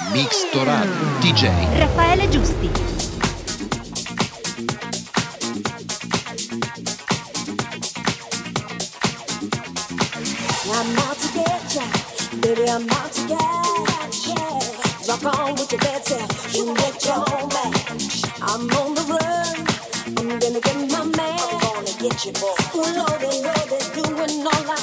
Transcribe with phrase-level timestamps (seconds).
[0.00, 0.90] Mixto Radio
[1.20, 2.70] DJ Raffaele Giusti
[10.74, 11.86] I'm out to get ya,
[12.40, 12.68] baby.
[12.68, 14.34] I'm out to get ya.
[15.08, 17.90] Rock on with your bad self, you make your own back.
[18.42, 19.56] I'm on the run,
[20.18, 21.38] I'm gonna get my man.
[21.38, 22.54] I'm gonna get you, boy.
[22.74, 24.81] Loaded, loaded, doing all I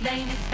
[0.00, 0.49] slain.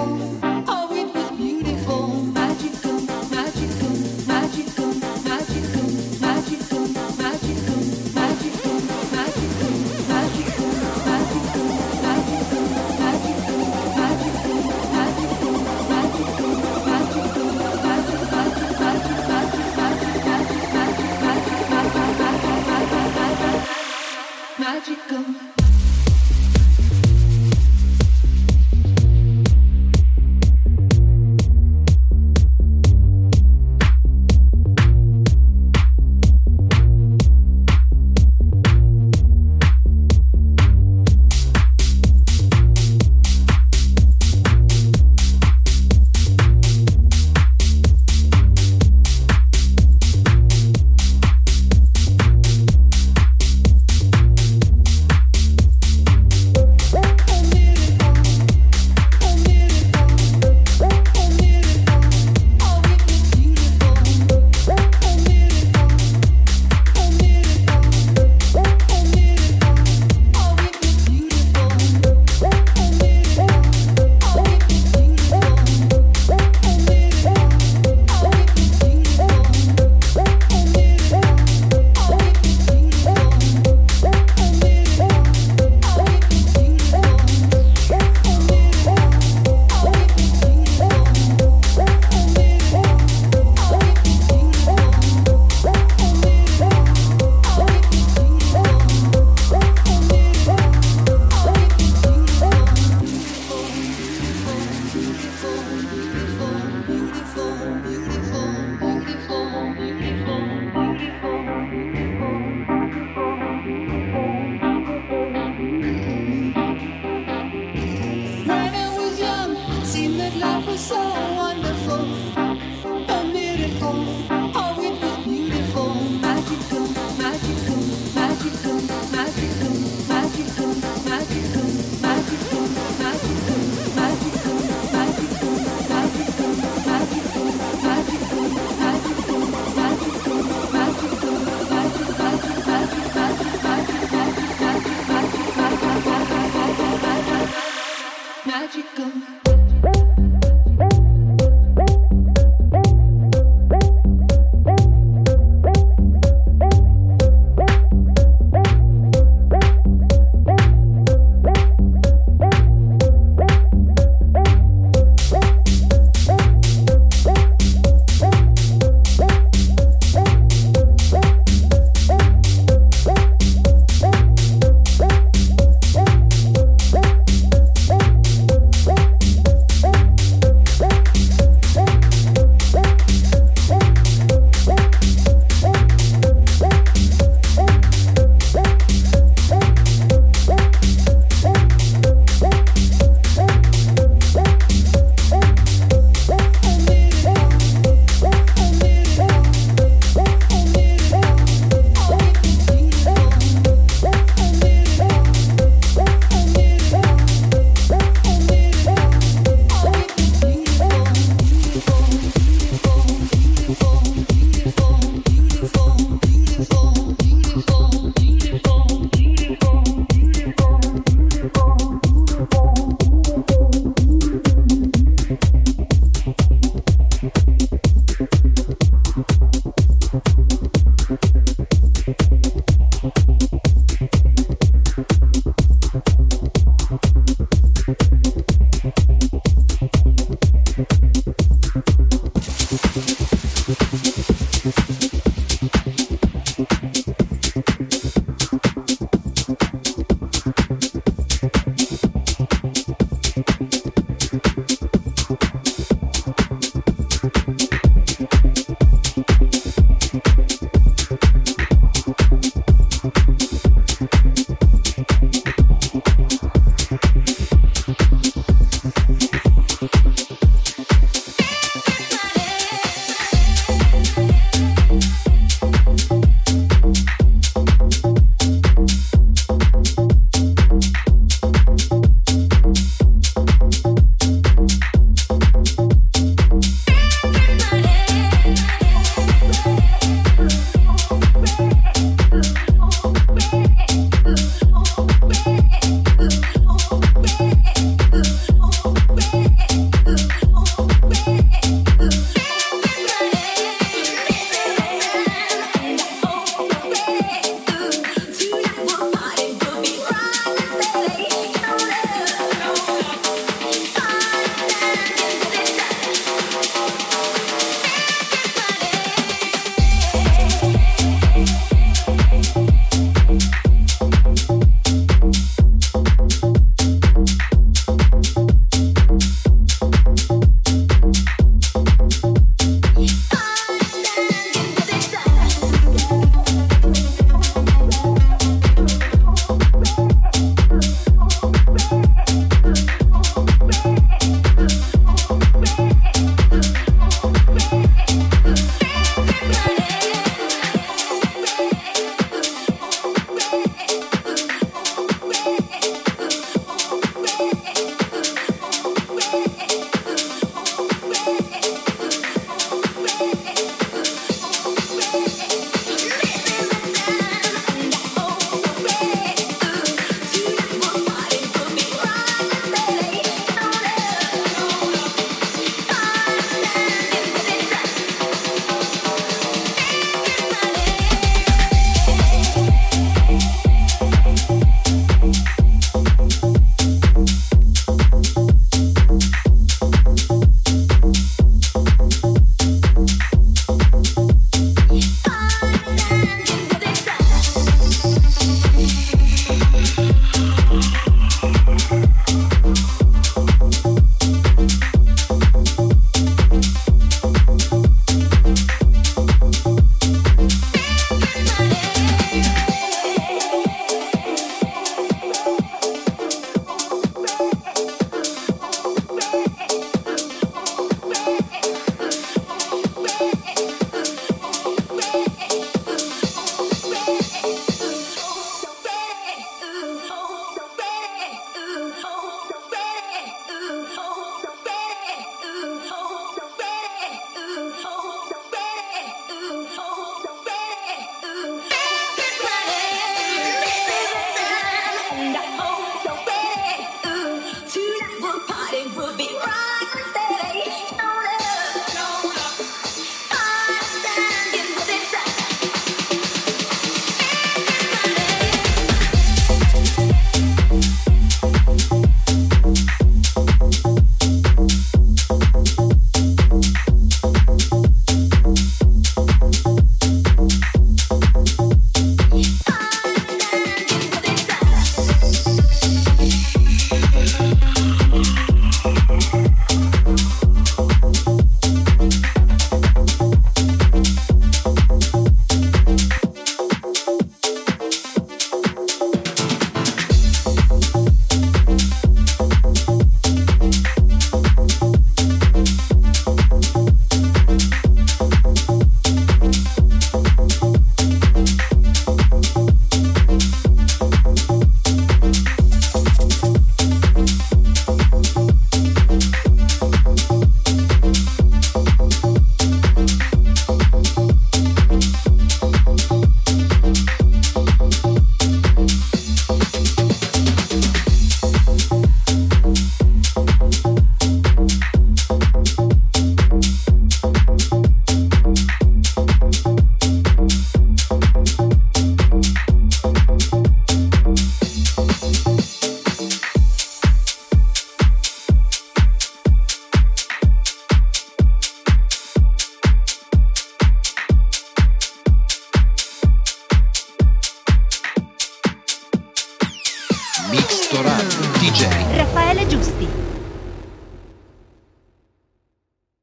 [0.00, 0.39] Thank you.